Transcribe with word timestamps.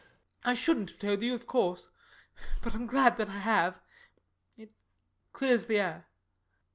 I 0.43 0.55
shouldn't 0.55 0.89
have 0.89 0.99
told 0.99 1.21
you, 1.21 1.35
of 1.35 1.45
course; 1.45 1.89
but 2.63 2.73
I'm 2.73 2.87
glad 2.87 3.17
that 3.17 3.29
I 3.29 3.37
have. 3.37 3.79
It 4.57 4.73
clears 5.31 5.67
the 5.67 5.77
air. 5.79 6.07